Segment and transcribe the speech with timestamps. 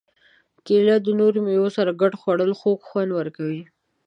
[0.65, 3.63] کېله د نورو مېوو سره ګډه خوړل خوږ خوند ورکوي.